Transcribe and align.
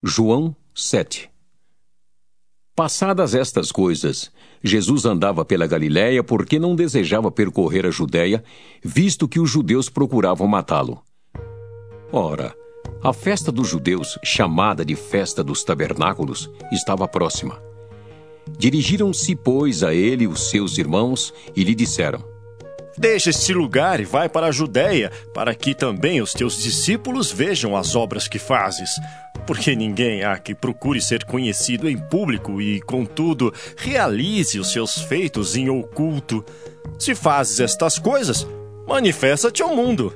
João 0.00 0.54
7 0.76 1.28
Passadas 2.76 3.34
estas 3.34 3.72
coisas, 3.72 4.30
Jesus 4.62 5.04
andava 5.04 5.44
pela 5.44 5.66
Galiléia 5.66 6.22
porque 6.22 6.56
não 6.56 6.76
desejava 6.76 7.32
percorrer 7.32 7.84
a 7.84 7.90
Judéia, 7.90 8.44
visto 8.80 9.26
que 9.26 9.40
os 9.40 9.50
judeus 9.50 9.88
procuravam 9.88 10.46
matá-lo. 10.46 11.02
Ora, 12.12 12.54
a 13.02 13.12
festa 13.12 13.50
dos 13.50 13.66
judeus, 13.66 14.16
chamada 14.22 14.84
de 14.84 14.94
Festa 14.94 15.42
dos 15.42 15.64
Tabernáculos, 15.64 16.48
estava 16.70 17.08
próxima. 17.08 17.60
Dirigiram-se, 18.56 19.34
pois, 19.34 19.82
a 19.82 19.92
ele 19.92 20.28
os 20.28 20.48
seus 20.48 20.78
irmãos 20.78 21.34
e 21.56 21.64
lhe 21.64 21.74
disseram: 21.74 22.22
Deixa 22.98 23.30
este 23.30 23.54
lugar 23.54 24.00
e 24.00 24.04
vai 24.04 24.28
para 24.28 24.46
a 24.46 24.52
Judéia, 24.52 25.12
para 25.32 25.54
que 25.54 25.72
também 25.72 26.20
os 26.20 26.32
teus 26.32 26.60
discípulos 26.60 27.30
vejam 27.30 27.76
as 27.76 27.94
obras 27.94 28.26
que 28.26 28.40
fazes. 28.40 28.90
Porque 29.48 29.74
ninguém 29.74 30.24
há 30.24 30.36
que 30.36 30.54
procure 30.54 31.00
ser 31.00 31.24
conhecido 31.24 31.88
em 31.88 31.96
público 31.96 32.60
e, 32.60 32.82
contudo, 32.82 33.50
realize 33.78 34.60
os 34.60 34.70
seus 34.70 35.00
feitos 35.00 35.56
em 35.56 35.70
oculto. 35.70 36.44
Se 36.98 37.14
fazes 37.14 37.58
estas 37.58 37.98
coisas, 37.98 38.46
manifesta-te 38.86 39.62
ao 39.62 39.74
mundo. 39.74 40.12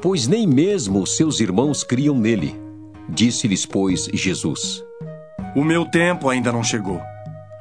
Pois 0.00 0.26
nem 0.26 0.46
mesmo 0.46 1.02
os 1.02 1.14
seus 1.14 1.40
irmãos 1.40 1.84
criam 1.84 2.18
nele. 2.18 2.58
Disse-lhes, 3.06 3.66
pois, 3.66 4.06
Jesus: 4.14 4.82
O 5.54 5.62
meu 5.62 5.84
tempo 5.84 6.30
ainda 6.30 6.50
não 6.50 6.64
chegou, 6.64 7.02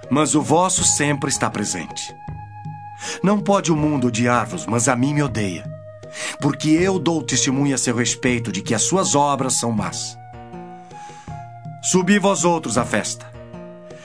mas 0.09 0.35
o 0.35 0.41
vosso 0.41 0.85
sempre 0.85 1.29
está 1.29 1.49
presente. 1.49 2.15
Não 3.21 3.41
pode 3.41 3.73
o 3.73 3.75
mundo 3.75 4.07
odiar-vos, 4.07 4.65
mas 4.65 4.87
a 4.87 4.95
mim 4.95 5.13
me 5.13 5.21
odeia. 5.21 5.80
Porque 6.39 6.69
eu 6.69 6.99
dou 6.99 7.21
testemunho 7.21 7.75
a 7.75 7.77
seu 7.77 7.95
respeito 7.95 8.51
de 8.51 8.61
que 8.61 8.73
as 8.73 8.83
suas 8.83 9.15
obras 9.15 9.59
são 9.59 9.71
más. 9.71 10.17
Subi 11.83 12.19
vós 12.19 12.45
outros 12.45 12.77
à 12.77 12.85
festa. 12.85 13.25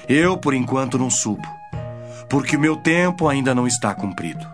Eu, 0.08 0.38
por 0.38 0.54
enquanto, 0.54 0.98
não 0.98 1.10
subo, 1.10 1.46
porque 2.28 2.56
o 2.56 2.60
meu 2.60 2.76
tempo 2.76 3.28
ainda 3.28 3.54
não 3.54 3.66
está 3.66 3.94
cumprido. 3.94 4.46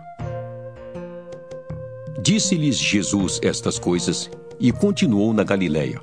Disse-lhes 2.21 2.77
Jesus 2.77 3.39
estas 3.43 3.77
coisas 3.77 4.29
e 4.59 4.71
continuou 4.71 5.33
na 5.33 5.43
Galiléia. 5.43 6.01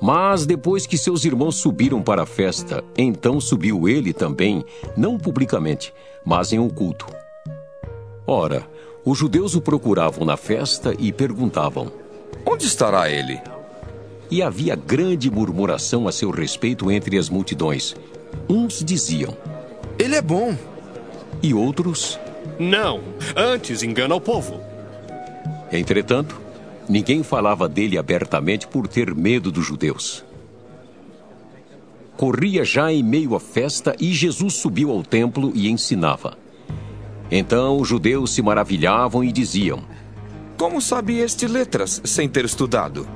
Mas 0.00 0.46
depois 0.46 0.86
que 0.86 0.98
seus 0.98 1.24
irmãos 1.24 1.56
subiram 1.56 2.02
para 2.02 2.22
a 2.22 2.26
festa, 2.26 2.84
então 2.96 3.40
subiu 3.40 3.88
ele 3.88 4.12
também, 4.12 4.64
não 4.96 5.18
publicamente, 5.18 5.92
mas 6.24 6.52
em 6.52 6.58
oculto. 6.58 7.06
Ora, 8.26 8.66
os 9.06 9.16
judeus 9.16 9.54
o 9.54 9.60
procuravam 9.60 10.26
na 10.26 10.36
festa 10.36 10.92
e 10.98 11.12
perguntavam: 11.12 11.92
Onde 12.44 12.66
estará 12.66 13.08
ele? 13.08 13.40
E 14.28 14.42
havia 14.42 14.74
grande 14.74 15.30
murmuração 15.30 16.08
a 16.08 16.12
seu 16.12 16.28
respeito 16.30 16.90
entre 16.90 17.16
as 17.16 17.30
multidões. 17.30 17.94
Uns 18.48 18.84
diziam: 18.84 19.36
Ele 19.96 20.16
é 20.16 20.20
bom. 20.20 20.56
E 21.40 21.54
outros: 21.54 22.18
Não, 22.58 23.00
antes 23.36 23.84
engana 23.84 24.16
o 24.16 24.20
povo. 24.20 24.60
Entretanto, 25.70 26.40
ninguém 26.88 27.22
falava 27.22 27.68
dele 27.68 27.96
abertamente 27.96 28.66
por 28.66 28.88
ter 28.88 29.14
medo 29.14 29.52
dos 29.52 29.64
judeus. 29.64 30.24
Corria 32.16 32.64
já 32.64 32.92
em 32.92 33.04
meio 33.04 33.36
à 33.36 33.40
festa 33.40 33.94
e 34.00 34.12
Jesus 34.12 34.54
subiu 34.54 34.90
ao 34.90 35.04
templo 35.04 35.52
e 35.54 35.70
ensinava. 35.70 36.36
Então 37.30 37.80
os 37.80 37.88
judeus 37.88 38.34
se 38.34 38.42
maravilhavam 38.42 39.24
e 39.24 39.32
diziam: 39.32 39.82
Como 40.56 40.80
sabe 40.80 41.18
este 41.18 41.46
letras 41.46 42.00
sem 42.04 42.28
ter 42.28 42.44
estudado? 42.44 43.06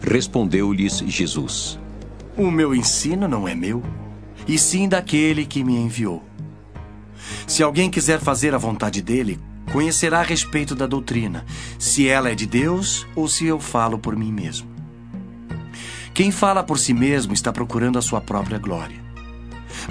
Respondeu-lhes 0.00 0.98
Jesus: 1.06 1.78
O 2.36 2.50
meu 2.50 2.74
ensino 2.74 3.28
não 3.28 3.46
é 3.46 3.54
meu, 3.54 3.82
e 4.46 4.58
sim 4.58 4.88
daquele 4.88 5.46
que 5.46 5.62
me 5.62 5.76
enviou. 5.76 6.22
Se 7.46 7.62
alguém 7.62 7.90
quiser 7.90 8.20
fazer 8.20 8.54
a 8.54 8.58
vontade 8.58 9.00
dele, 9.00 9.38
conhecerá 9.72 10.20
a 10.20 10.22
respeito 10.22 10.74
da 10.74 10.86
doutrina, 10.86 11.44
se 11.78 12.08
ela 12.08 12.30
é 12.30 12.34
de 12.34 12.46
Deus 12.46 13.06
ou 13.14 13.28
se 13.28 13.46
eu 13.46 13.58
falo 13.60 13.98
por 13.98 14.16
mim 14.16 14.32
mesmo. 14.32 14.68
Quem 16.12 16.30
fala 16.30 16.62
por 16.62 16.78
si 16.78 16.94
mesmo 16.94 17.34
está 17.34 17.52
procurando 17.52 17.98
a 17.98 18.02
sua 18.02 18.20
própria 18.20 18.58
glória. 18.58 19.03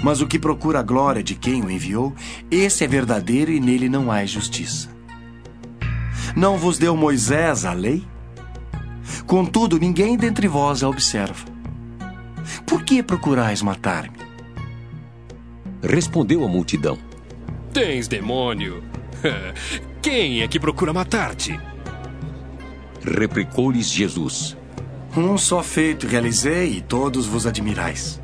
Mas 0.02 0.20
o 0.20 0.26
que 0.26 0.38
procura 0.38 0.80
a 0.80 0.82
glória 0.82 1.22
de 1.22 1.34
quem 1.34 1.62
o 1.62 1.70
enviou, 1.70 2.14
esse 2.50 2.84
é 2.84 2.86
verdadeiro 2.86 3.50
e 3.50 3.60
nele 3.60 3.88
não 3.88 4.10
há 4.10 4.24
justiça. 4.24 4.88
Não 6.36 6.56
vos 6.58 6.78
deu 6.78 6.96
Moisés 6.96 7.64
a 7.64 7.72
lei? 7.72 8.04
Contudo, 9.26 9.78
ninguém 9.78 10.16
dentre 10.16 10.48
vós 10.48 10.82
a 10.82 10.88
observa. 10.88 11.44
Por 12.66 12.82
que 12.82 13.02
procurais 13.02 13.62
matar-me? 13.62 14.18
Respondeu 15.82 16.44
a 16.44 16.48
multidão: 16.48 16.98
Tens 17.72 18.08
demônio. 18.08 18.82
Quem 20.02 20.42
é 20.42 20.48
que 20.48 20.60
procura 20.60 20.92
matar-te? 20.92 21.58
Replicou-lhes 23.02 23.90
Jesus: 23.90 24.56
Um 25.16 25.36
só 25.36 25.62
feito 25.62 26.06
realizei 26.06 26.78
e 26.78 26.80
todos 26.80 27.26
vos 27.26 27.46
admirais. 27.46 28.20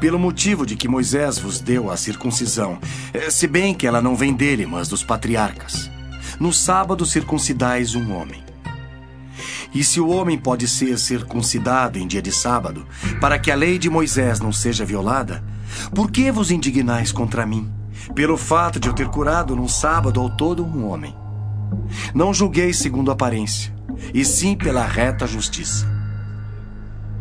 Pelo 0.00 0.18
motivo 0.18 0.66
de 0.66 0.76
que 0.76 0.88
Moisés 0.88 1.38
vos 1.38 1.60
deu 1.60 1.90
a 1.90 1.96
circuncisão, 1.96 2.78
eh, 3.12 3.30
se 3.30 3.46
bem 3.46 3.74
que 3.74 3.86
ela 3.86 4.00
não 4.00 4.14
vem 4.14 4.32
dele, 4.32 4.66
mas 4.66 4.88
dos 4.88 5.02
patriarcas. 5.02 5.90
No 6.38 6.52
sábado 6.52 7.04
circuncidais 7.04 7.94
um 7.94 8.12
homem. 8.12 8.42
E 9.74 9.84
se 9.84 10.00
o 10.00 10.08
homem 10.08 10.36
pode 10.36 10.66
ser 10.66 10.98
circuncidado 10.98 11.98
em 11.98 12.06
dia 12.06 12.20
de 12.20 12.32
sábado, 12.32 12.86
para 13.20 13.38
que 13.38 13.50
a 13.50 13.54
lei 13.54 13.78
de 13.78 13.88
Moisés 13.88 14.40
não 14.40 14.52
seja 14.52 14.84
violada, 14.84 15.42
por 15.94 16.10
que 16.10 16.30
vos 16.30 16.50
indignais 16.50 17.12
contra 17.12 17.46
mim? 17.46 17.70
Pelo 18.14 18.36
fato 18.36 18.80
de 18.80 18.88
eu 18.88 18.94
ter 18.94 19.08
curado 19.08 19.54
num 19.54 19.68
sábado 19.68 20.20
ao 20.20 20.28
todo 20.28 20.64
um 20.64 20.88
homem. 20.88 21.14
Não 22.14 22.34
julguei 22.34 22.72
segundo 22.72 23.10
a 23.10 23.14
aparência, 23.14 23.72
e 24.12 24.24
sim 24.24 24.56
pela 24.56 24.84
reta 24.84 25.26
justiça. 25.26 25.86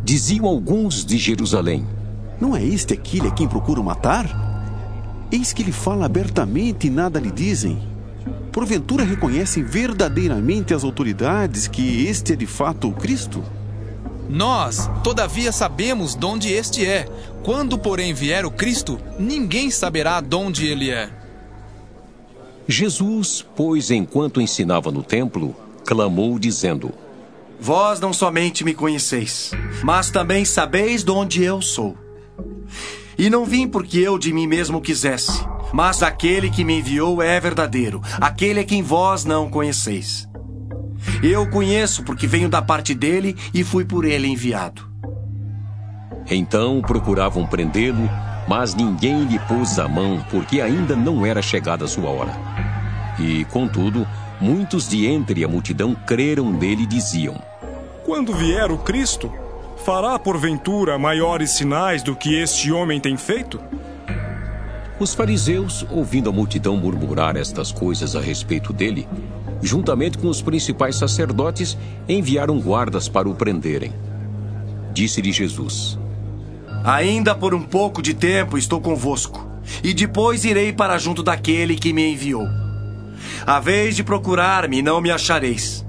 Diziam 0.03 0.45
alguns 0.45 1.05
de 1.05 1.17
Jerusalém: 1.17 1.85
Não 2.39 2.55
é 2.55 2.63
este 2.63 2.93
aquele 2.93 3.27
a 3.27 3.31
quem 3.31 3.47
procuram 3.47 3.83
matar? 3.83 4.27
Eis 5.31 5.53
que 5.53 5.61
ele 5.61 5.71
fala 5.71 6.05
abertamente 6.05 6.87
e 6.87 6.89
nada 6.89 7.19
lhe 7.19 7.31
dizem. 7.31 7.81
Porventura 8.51 9.03
reconhecem 9.03 9.63
verdadeiramente 9.63 10.73
as 10.73 10.83
autoridades 10.83 11.67
que 11.67 12.05
este 12.07 12.33
é 12.33 12.35
de 12.35 12.47
fato 12.47 12.89
o 12.89 12.93
Cristo? 12.93 13.43
Nós, 14.29 14.89
todavia, 15.03 15.51
sabemos 15.51 16.15
de 16.15 16.25
onde 16.25 16.51
este 16.51 16.85
é. 16.85 17.07
Quando, 17.43 17.77
porém, 17.77 18.13
vier 18.13 18.45
o 18.45 18.51
Cristo, 18.51 18.99
ninguém 19.17 19.71
saberá 19.71 20.21
de 20.21 20.35
onde 20.35 20.67
ele 20.67 20.91
é. 20.91 21.09
Jesus, 22.67 23.45
pois, 23.55 23.89
enquanto 23.89 24.39
ensinava 24.39 24.91
no 24.91 25.01
templo, 25.01 25.55
clamou, 25.85 26.37
dizendo: 26.37 26.91
Vós 27.59 27.99
não 27.99 28.13
somente 28.13 28.63
me 28.63 28.75
conheceis, 28.75 29.51
mas 29.83 30.11
também 30.11 30.45
sabeis 30.45 31.03
de 31.03 31.09
onde 31.09 31.43
eu 31.43 31.61
sou. 31.61 31.97
E 33.17 33.29
não 33.29 33.45
vim 33.45 33.67
porque 33.67 33.99
eu 33.99 34.17
de 34.17 34.31
mim 34.31 34.47
mesmo 34.47 34.81
quisesse, 34.81 35.45
mas 35.73 36.01
aquele 36.01 36.49
que 36.49 36.63
me 36.63 36.79
enviou 36.79 37.21
é 37.21 37.39
verdadeiro, 37.39 38.01
aquele 38.19 38.61
a 38.61 38.63
quem 38.63 38.81
vós 38.81 39.25
não 39.25 39.49
conheceis. 39.49 40.27
Eu 41.21 41.49
conheço 41.49 42.03
porque 42.03 42.27
venho 42.27 42.49
da 42.49 42.61
parte 42.61 42.93
dele 42.93 43.35
e 43.53 43.63
fui 43.63 43.85
por 43.85 44.05
ele 44.05 44.27
enviado. 44.27 44.89
Então 46.29 46.81
procuravam 46.81 47.45
prendê-lo, 47.45 48.09
mas 48.47 48.75
ninguém 48.75 49.25
lhe 49.25 49.39
pôs 49.39 49.79
a 49.79 49.87
mão, 49.87 50.23
porque 50.29 50.61
ainda 50.61 50.95
não 50.95 51.25
era 51.25 51.41
chegada 51.41 51.85
a 51.85 51.87
sua 51.87 52.09
hora. 52.09 52.31
E, 53.19 53.43
contudo, 53.45 54.07
muitos 54.39 54.87
de 54.87 55.05
entre 55.05 55.43
a 55.43 55.47
multidão 55.47 55.93
creram 55.93 56.51
nele 56.51 56.83
e 56.83 56.87
diziam: 56.87 57.41
Quando 58.05 58.33
vier 58.33 58.71
o 58.71 58.77
Cristo, 58.77 59.31
fará 59.79 60.19
porventura 60.19 60.97
maiores 60.97 61.51
sinais 61.51 62.03
do 62.03 62.15
que 62.15 62.35
este 62.35 62.71
homem 62.71 62.99
tem 62.99 63.17
feito? 63.17 63.59
Os 64.99 65.13
fariseus, 65.13 65.85
ouvindo 65.89 66.29
a 66.29 66.33
multidão 66.33 66.75
murmurar 66.75 67.37
estas 67.37 67.71
coisas 67.71 68.15
a 68.15 68.19
respeito 68.19 68.73
dele, 68.73 69.07
juntamente 69.61 70.17
com 70.17 70.27
os 70.27 70.41
principais 70.41 70.97
sacerdotes, 70.97 71.77
enviaram 72.07 72.59
guardas 72.59 73.07
para 73.07 73.29
o 73.29 73.33
prenderem. 73.33 73.93
Disse-lhe 74.93 75.31
Jesus: 75.31 75.97
Ainda 76.83 77.33
por 77.33 77.53
um 77.53 77.63
pouco 77.63 78.01
de 78.01 78.13
tempo 78.13 78.57
estou 78.57 78.81
convosco, 78.81 79.49
e 79.81 79.93
depois 79.93 80.43
irei 80.43 80.73
para 80.73 80.97
junto 80.97 81.23
daquele 81.23 81.77
que 81.77 81.93
me 81.93 82.11
enviou. 82.11 82.45
A 83.45 83.59
vez 83.59 83.95
de 83.95 84.03
procurar-me, 84.03 84.81
não 84.81 84.99
me 84.99 85.11
achareis. 85.11 85.85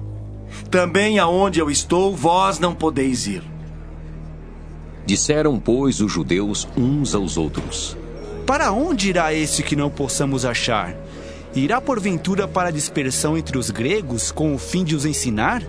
Também 0.70 1.18
aonde 1.18 1.58
eu 1.58 1.68
estou, 1.68 2.14
vós 2.14 2.60
não 2.60 2.72
podeis 2.74 3.26
ir. 3.26 3.49
Disseram, 5.06 5.58
pois, 5.58 6.00
os 6.00 6.12
judeus 6.12 6.68
uns 6.76 7.14
aos 7.14 7.36
outros: 7.36 7.96
Para 8.46 8.72
onde 8.72 9.08
irá 9.08 9.34
esse 9.34 9.62
que 9.62 9.76
não 9.76 9.90
possamos 9.90 10.44
achar? 10.44 10.94
Irá 11.54 11.80
porventura 11.80 12.46
para 12.46 12.68
a 12.68 12.72
dispersão 12.72 13.36
entre 13.36 13.58
os 13.58 13.70
gregos 13.70 14.30
com 14.30 14.54
o 14.54 14.58
fim 14.58 14.84
de 14.84 14.94
os 14.94 15.04
ensinar? 15.04 15.62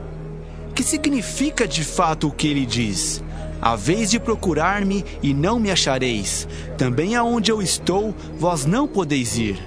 Que 0.75 0.83
significa 0.83 1.67
de 1.67 1.83
fato 1.83 2.27
o 2.27 2.31
que 2.31 2.47
ele 2.47 2.65
diz? 2.65 3.23
A 3.61 3.75
vez 3.75 4.09
de 4.09 4.19
procurar-me 4.19 5.03
e 5.21 5.33
não 5.33 5.59
me 5.59 5.71
achareis. 5.71 6.47
Também 6.77 7.15
aonde 7.15 7.51
eu 7.51 7.61
estou, 7.61 8.13
vós 8.37 8.65
não 8.65 8.87
podeis 8.87 9.37
ir. 9.37 9.59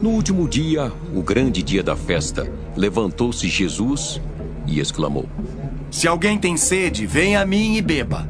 No 0.00 0.10
último 0.10 0.48
dia, 0.48 0.92
o 1.14 1.22
grande 1.22 1.62
dia 1.62 1.82
da 1.82 1.94
festa, 1.94 2.50
levantou-se 2.76 3.48
Jesus 3.48 4.20
e 4.66 4.80
exclamou: 4.80 5.28
Se 5.92 6.08
alguém 6.08 6.38
tem 6.38 6.56
sede, 6.56 7.04
venha 7.04 7.42
a 7.42 7.46
mim 7.46 7.76
e 7.76 7.82
beba. 7.82 8.28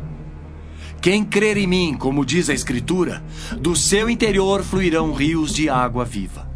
Quem 1.01 1.25
crer 1.25 1.57
em 1.57 1.67
mim, 1.67 1.95
como 1.97 2.27
diz 2.27 2.51
a 2.51 2.53
Escritura, 2.53 3.23
do 3.57 3.77
seu 3.77 4.11
interior 4.11 4.65
fluirão 4.65 5.13
rios 5.13 5.55
de 5.55 5.69
água 5.69 6.05
viva. 6.05 6.51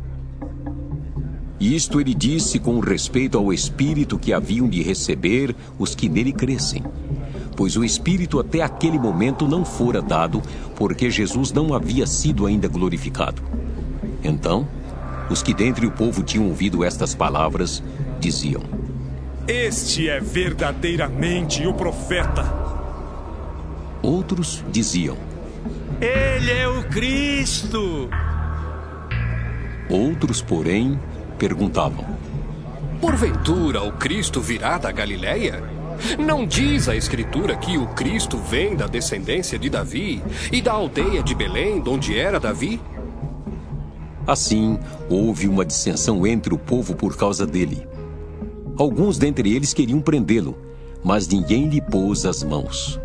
Isto 1.61 2.01
ele 2.01 2.13
disse 2.13 2.59
com 2.59 2.81
respeito 2.81 3.39
ao 3.39 3.53
Espírito 3.53 4.19
que 4.19 4.33
haviam 4.33 4.69
de 4.69 4.83
receber 4.83 5.55
os 5.79 5.95
que 5.95 6.09
nele 6.09 6.33
crescem. 6.33 6.83
Pois 7.57 7.77
o 7.77 7.85
Espírito 7.85 8.41
até 8.41 8.61
aquele 8.63 8.99
momento 8.99 9.47
não 9.47 9.65
fora 9.65 10.03
dado, 10.03 10.43
porque 10.75 11.09
Jesus 11.09 11.53
não 11.53 11.73
havia 11.73 12.05
sido 12.05 12.47
ainda 12.47 12.67
glorificado. 12.67 13.41
Então, 14.25 14.67
os 15.31 15.41
que 15.41 15.55
dentre 15.55 15.87
o 15.87 15.93
povo 15.93 16.25
tinham 16.25 16.49
ouvido 16.49 16.83
estas 16.83 17.15
palavras 17.15 17.81
diziam: 18.19 18.63
Este 19.49 20.09
é 20.09 20.19
verdadeiramente 20.19 21.65
o 21.69 21.73
profeta. 21.73 22.43
Outros 24.03 24.65
diziam: 24.73 25.17
Ele 26.01 26.51
é 26.51 26.67
o 26.67 26.83
Cristo. 26.89 28.11
Outros, 29.89 30.43
porém, 30.43 30.99
perguntavam: 31.39 32.05
Porventura 33.01 33.85
o 33.85 33.93
Cristo 33.93 34.41
virá 34.41 34.79
da 34.79 34.91
Galiléia? 34.91 35.63
Não 36.19 36.45
diz 36.45 36.89
a 36.89 36.97
Escritura 36.97 37.55
que 37.55 37.79
o 37.79 37.87
Cristo 37.87 38.39
vem 38.39 38.75
da 38.75 38.89
descendência 38.89 39.57
de 39.57 39.71
Davi 39.71 40.25
e 40.51 40.61
da 40.61 40.73
aldeia 40.73 41.23
de 41.23 41.37
Belém, 41.37 41.81
onde 41.87 42.19
era 42.19 42.41
Davi? 42.41 42.81
Assim, 44.27 44.77
houve 45.09 45.47
uma 45.47 45.65
dissensão 45.65 46.27
entre 46.27 46.53
o 46.53 46.59
povo 46.59 46.97
por 46.97 47.17
causa 47.17 47.47
dele. 47.47 47.87
Alguns 48.77 49.19
dentre 49.19 49.55
eles 49.55 49.73
queriam 49.73 50.01
prendê-lo, 50.01 50.57
mas 51.03 51.27
ninguém 51.27 51.69
lhe 51.69 51.81
pôs 51.81 52.27
as 52.27 52.43
mãos. 52.43 53.01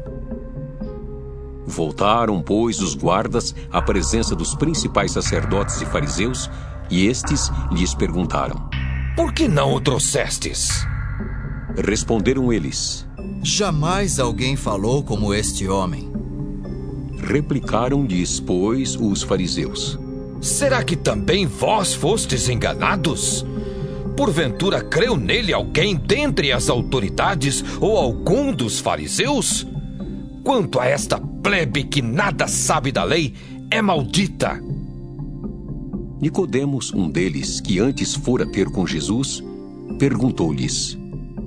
Voltaram, 1.66 2.42
pois, 2.42 2.82
os 2.82 2.96
guardas 2.96 3.56
à 3.72 3.82
presença 3.82 4.36
dos 4.36 4.54
principais 4.56 5.12
sacerdotes 5.12 5.82
e 5.82 5.86
fariseus, 5.86 6.50
e 6.90 7.06
estes 7.06 7.50
lhes 7.72 7.94
perguntaram: 7.94 8.70
Por 9.16 9.34
que 9.34 9.48
não 9.48 9.74
o 9.74 9.80
trouxestes? 9.80 10.86
Responderam 11.78 12.52
eles: 12.52 13.08
Jamais 13.42 14.20
alguém 14.20 14.56
falou 14.58 15.04
como 15.04 15.34
este 15.34 15.68
homem. 15.70 16.12
Replicaram-lhes, 17.18 18.40
pois, 18.42 18.98
os 18.98 19.24
fariseus: 19.24 19.98
Será 20.42 20.84
que 20.84 20.98
também 20.98 21.46
vós 21.46 21.94
fostes 21.94 22.50
enganados? 22.50 23.46
Porventura 24.16 24.82
creu 24.82 25.16
nele 25.16 25.54
alguém 25.54 25.96
dentre 25.96 26.52
as 26.52 26.70
autoridades 26.70 27.64
ou 27.80 27.98
algum 27.98 28.54
dos 28.54 28.80
fariseus? 28.80 29.66
Quanto 30.44 30.80
a 30.80 30.86
esta 30.86 31.20
plebe 31.20 31.84
que 31.84 32.02
nada 32.02 32.48
sabe 32.48 32.92
da 32.92 33.04
lei, 33.04 33.34
é 33.70 33.82
maldita. 33.82 34.62
Nicodemos, 36.20 36.94
um 36.94 37.10
deles, 37.10 37.60
que 37.60 37.80
antes 37.80 38.14
fora 38.14 38.46
ter 38.46 38.68
com 38.70 38.86
Jesus, 38.86 39.44
perguntou-lhes: 39.98 40.98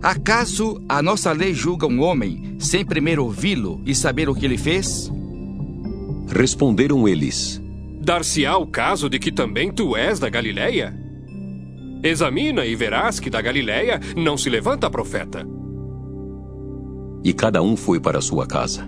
Acaso 0.02 0.82
a 0.88 1.00
nossa 1.00 1.32
lei 1.32 1.54
julga 1.54 1.86
um 1.86 2.02
homem 2.02 2.56
sem 2.58 2.84
primeiro 2.84 3.24
ouvi-lo 3.24 3.80
e 3.86 3.94
saber 3.94 4.28
o 4.28 4.34
que 4.34 4.44
ele 4.44 4.58
fez? 4.58 5.10
Responderam 6.28 7.06
eles: 7.06 7.62
Dar-se-á 8.00 8.56
o 8.56 8.66
caso 8.66 9.08
de 9.08 9.18
que 9.18 9.30
também 9.30 9.70
tu 9.70 9.96
és 9.96 10.18
da 10.18 10.28
Galiléia? 10.28 11.03
Examina 12.04 12.66
e 12.66 12.76
verás 12.76 13.18
que 13.18 13.30
da 13.30 13.40
Galiléia 13.40 13.98
não 14.14 14.36
se 14.36 14.50
levanta 14.50 14.90
profeta. 14.90 15.42
E 17.24 17.32
cada 17.32 17.62
um 17.62 17.78
foi 17.78 17.98
para 17.98 18.20
sua 18.20 18.46
casa. 18.46 18.86